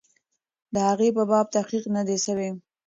د 0.73 0.75
هغې 0.89 1.09
په 1.17 1.23
باب 1.29 1.45
تحقیق 1.55 1.83
نه 1.95 2.01
دی 2.07 2.17
سوی. 2.25 2.49